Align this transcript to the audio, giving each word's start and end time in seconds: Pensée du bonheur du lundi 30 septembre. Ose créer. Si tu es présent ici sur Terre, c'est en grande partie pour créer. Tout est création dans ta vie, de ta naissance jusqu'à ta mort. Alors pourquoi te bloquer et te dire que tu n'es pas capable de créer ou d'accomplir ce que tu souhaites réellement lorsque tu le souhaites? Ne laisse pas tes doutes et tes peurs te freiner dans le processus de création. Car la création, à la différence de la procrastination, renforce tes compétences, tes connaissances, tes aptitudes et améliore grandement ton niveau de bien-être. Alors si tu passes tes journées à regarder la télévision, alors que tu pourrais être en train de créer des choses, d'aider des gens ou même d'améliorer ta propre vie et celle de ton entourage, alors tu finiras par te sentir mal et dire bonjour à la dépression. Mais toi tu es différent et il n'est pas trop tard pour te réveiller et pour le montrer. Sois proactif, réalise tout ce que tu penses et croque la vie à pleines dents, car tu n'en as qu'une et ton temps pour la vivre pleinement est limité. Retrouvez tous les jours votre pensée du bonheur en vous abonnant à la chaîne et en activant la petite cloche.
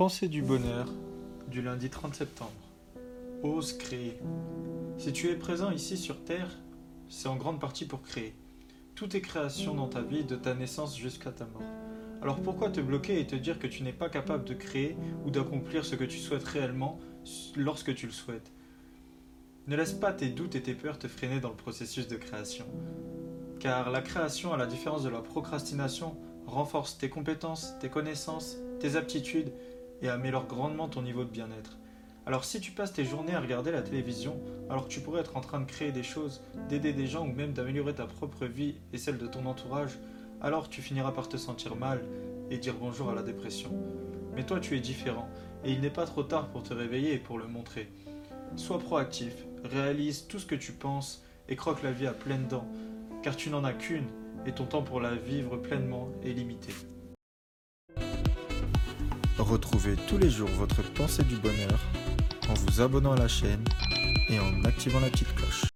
Pensée 0.00 0.28
du 0.28 0.40
bonheur 0.40 0.86
du 1.48 1.60
lundi 1.60 1.90
30 1.90 2.14
septembre. 2.14 2.50
Ose 3.42 3.74
créer. 3.74 4.18
Si 4.96 5.12
tu 5.12 5.28
es 5.28 5.36
présent 5.36 5.70
ici 5.70 5.98
sur 5.98 6.24
Terre, 6.24 6.48
c'est 7.10 7.28
en 7.28 7.36
grande 7.36 7.60
partie 7.60 7.84
pour 7.84 8.00
créer. 8.00 8.34
Tout 8.94 9.14
est 9.14 9.20
création 9.20 9.74
dans 9.74 9.88
ta 9.88 10.00
vie, 10.00 10.24
de 10.24 10.36
ta 10.36 10.54
naissance 10.54 10.96
jusqu'à 10.96 11.32
ta 11.32 11.44
mort. 11.44 11.68
Alors 12.22 12.40
pourquoi 12.40 12.70
te 12.70 12.80
bloquer 12.80 13.20
et 13.20 13.26
te 13.26 13.36
dire 13.36 13.58
que 13.58 13.66
tu 13.66 13.82
n'es 13.82 13.92
pas 13.92 14.08
capable 14.08 14.44
de 14.44 14.54
créer 14.54 14.96
ou 15.26 15.30
d'accomplir 15.30 15.84
ce 15.84 15.96
que 15.96 16.04
tu 16.04 16.16
souhaites 16.16 16.44
réellement 16.44 16.98
lorsque 17.54 17.94
tu 17.94 18.06
le 18.06 18.12
souhaites? 18.12 18.52
Ne 19.66 19.76
laisse 19.76 19.92
pas 19.92 20.14
tes 20.14 20.30
doutes 20.30 20.54
et 20.54 20.62
tes 20.62 20.72
peurs 20.72 20.98
te 20.98 21.08
freiner 21.08 21.40
dans 21.40 21.50
le 21.50 21.56
processus 21.56 22.08
de 22.08 22.16
création. 22.16 22.64
Car 23.58 23.90
la 23.90 24.00
création, 24.00 24.54
à 24.54 24.56
la 24.56 24.64
différence 24.64 25.02
de 25.02 25.10
la 25.10 25.20
procrastination, 25.20 26.16
renforce 26.46 26.96
tes 26.96 27.10
compétences, 27.10 27.74
tes 27.80 27.90
connaissances, 27.90 28.56
tes 28.80 28.96
aptitudes 28.96 29.52
et 30.02 30.08
améliore 30.08 30.46
grandement 30.46 30.88
ton 30.88 31.02
niveau 31.02 31.24
de 31.24 31.30
bien-être. 31.30 31.78
Alors 32.26 32.44
si 32.44 32.60
tu 32.60 32.70
passes 32.70 32.92
tes 32.92 33.04
journées 33.04 33.34
à 33.34 33.40
regarder 33.40 33.72
la 33.72 33.82
télévision, 33.82 34.40
alors 34.68 34.84
que 34.84 34.92
tu 34.92 35.00
pourrais 35.00 35.20
être 35.20 35.36
en 35.36 35.40
train 35.40 35.60
de 35.60 35.64
créer 35.64 35.90
des 35.90 36.02
choses, 36.02 36.42
d'aider 36.68 36.92
des 36.92 37.06
gens 37.06 37.26
ou 37.26 37.32
même 37.32 37.52
d'améliorer 37.52 37.94
ta 37.94 38.06
propre 38.06 38.46
vie 38.46 38.76
et 38.92 38.98
celle 38.98 39.18
de 39.18 39.26
ton 39.26 39.46
entourage, 39.46 39.98
alors 40.40 40.68
tu 40.68 40.82
finiras 40.82 41.12
par 41.12 41.28
te 41.28 41.36
sentir 41.36 41.76
mal 41.76 42.04
et 42.50 42.58
dire 42.58 42.74
bonjour 42.78 43.10
à 43.10 43.14
la 43.14 43.22
dépression. 43.22 43.70
Mais 44.34 44.44
toi 44.44 44.60
tu 44.60 44.76
es 44.76 44.80
différent 44.80 45.28
et 45.64 45.72
il 45.72 45.80
n'est 45.80 45.90
pas 45.90 46.06
trop 46.06 46.22
tard 46.22 46.48
pour 46.48 46.62
te 46.62 46.74
réveiller 46.74 47.14
et 47.14 47.18
pour 47.18 47.38
le 47.38 47.46
montrer. 47.46 47.88
Sois 48.56 48.78
proactif, 48.78 49.34
réalise 49.64 50.26
tout 50.26 50.38
ce 50.38 50.46
que 50.46 50.54
tu 50.54 50.72
penses 50.72 51.24
et 51.48 51.56
croque 51.56 51.82
la 51.82 51.92
vie 51.92 52.06
à 52.06 52.12
pleines 52.12 52.46
dents, 52.46 52.68
car 53.22 53.36
tu 53.36 53.50
n'en 53.50 53.64
as 53.64 53.72
qu'une 53.72 54.06
et 54.46 54.52
ton 54.52 54.66
temps 54.66 54.82
pour 54.82 55.00
la 55.00 55.14
vivre 55.14 55.56
pleinement 55.56 56.08
est 56.24 56.32
limité. 56.32 56.72
Retrouvez 59.40 59.96
tous 60.06 60.18
les 60.18 60.28
jours 60.28 60.50
votre 60.50 60.82
pensée 60.92 61.24
du 61.24 61.36
bonheur 61.36 61.80
en 62.48 62.54
vous 62.54 62.80
abonnant 62.82 63.12
à 63.12 63.16
la 63.16 63.26
chaîne 63.26 63.64
et 64.28 64.38
en 64.38 64.64
activant 64.64 65.00
la 65.00 65.08
petite 65.08 65.34
cloche. 65.34 65.69